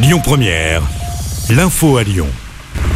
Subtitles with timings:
[0.00, 0.80] Lyon Première,
[1.50, 2.28] l'info à Lyon.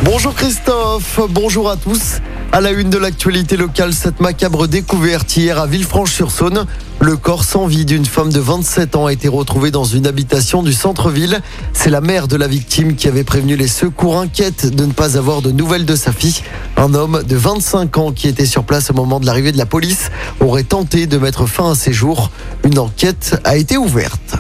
[0.05, 2.21] Bonjour Christophe, bonjour à tous.
[2.53, 6.65] À la une de l'actualité locale, cette macabre découverte hier à Villefranche-sur-Saône.
[7.01, 10.63] Le corps sans vie d'une femme de 27 ans a été retrouvé dans une habitation
[10.63, 11.41] du centre-ville.
[11.73, 15.19] C'est la mère de la victime qui avait prévenu les secours inquiète de ne pas
[15.19, 16.43] avoir de nouvelles de sa fille.
[16.77, 19.67] Un homme de 25 ans qui était sur place au moment de l'arrivée de la
[19.67, 22.31] police aurait tenté de mettre fin à ses jours.
[22.63, 24.37] Une enquête a été ouverte.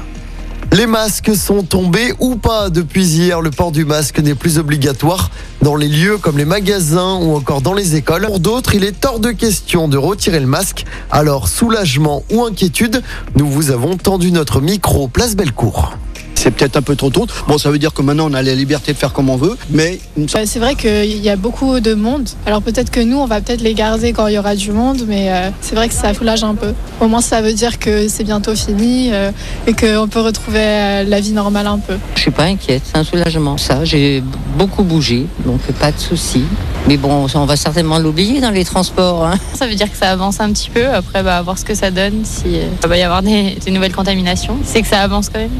[0.72, 3.42] Les masques sont tombés ou pas depuis hier?
[3.42, 7.60] Le port du masque n'est plus obligatoire dans les lieux comme les magasins ou encore
[7.60, 8.24] dans les écoles.
[8.24, 10.86] Pour d'autres, il est hors de question de retirer le masque.
[11.10, 13.02] Alors, soulagement ou inquiétude,
[13.36, 15.92] nous vous avons tendu notre micro place Bellecour.
[16.42, 17.24] C'est peut-être un peu trop tôt.
[17.46, 19.56] Bon, ça veut dire que maintenant on a la liberté de faire comme on veut,
[19.70, 22.28] mais Bah, C'est vrai qu'il y a beaucoup de monde.
[22.46, 25.04] Alors peut-être que nous, on va peut-être les garder quand il y aura du monde,
[25.06, 26.74] mais euh, c'est vrai que ça soulage un peu.
[27.00, 29.30] Au moins, ça veut dire que c'est bientôt fini euh,
[29.68, 31.94] et qu'on peut retrouver euh, la vie normale un peu.
[32.16, 33.56] Je suis pas inquiète, c'est un soulagement.
[33.56, 34.20] Ça, j'ai
[34.58, 36.42] beaucoup bougé, donc pas de souci.
[36.88, 39.24] Mais bon, on va certainement l'oublier dans les transports.
[39.26, 39.38] hein.
[39.54, 40.88] Ça veut dire que ça avance un petit peu.
[40.88, 43.70] Après, bah, voir ce que ça donne, si euh, il va y avoir des, des
[43.70, 44.56] nouvelles contaminations.
[44.64, 45.50] C'est que ça avance quand même.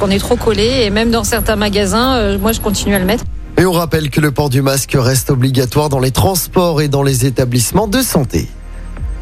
[0.00, 3.04] On est trop collé et même dans certains magasins, euh, moi je continue à le
[3.04, 3.24] mettre.
[3.58, 7.02] Et on rappelle que le port du masque reste obligatoire dans les transports et dans
[7.02, 8.48] les établissements de santé.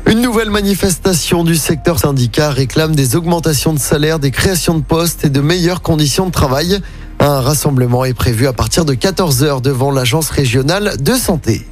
[0.06, 5.25] Une nouvelle manifestation du secteur syndicat réclame des augmentations de salaire, des créations de postes
[5.25, 6.81] et de meilleures conditions de travail.
[7.20, 11.67] Un rassemblement est prévu à partir de 14h devant l'agence régionale de santé.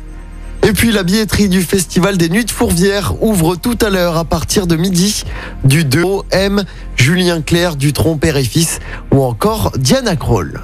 [0.67, 4.25] Et puis la billetterie du Festival des Nuits de Fourvière ouvre tout à l'heure à
[4.25, 5.23] partir de midi
[5.63, 6.65] du 2 au M,
[6.97, 8.81] Julien Clerc, Dutronc, père et fils
[9.13, 10.61] ou encore Diana Kroll.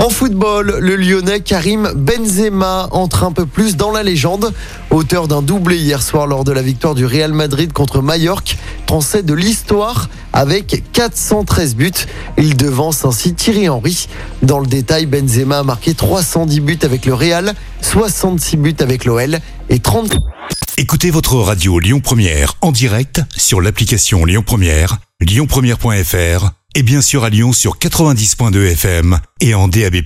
[0.00, 4.52] En football, le Lyonnais Karim Benzema entre un peu plus dans la légende.
[4.90, 8.54] Auteur d'un doublé hier soir lors de la victoire du Real Madrid contre Mallorca,
[8.88, 11.92] français de l'histoire avec 413 buts.
[12.38, 14.08] Il devance ainsi Thierry Henry.
[14.40, 19.40] Dans le détail, Benzema a marqué 310 buts avec le Real, 66 buts avec l'OL
[19.68, 20.16] et 30
[20.78, 27.24] Écoutez votre radio Lyon Première en direct sur l'application Lyon Première, lyonpremière.fr et bien sûr
[27.24, 29.96] à Lyon sur 90.2 FM et en DAB+.